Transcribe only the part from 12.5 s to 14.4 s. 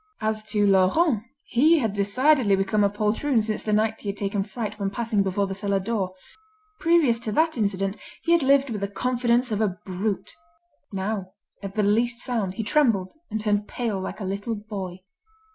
he trembled and turned pale like a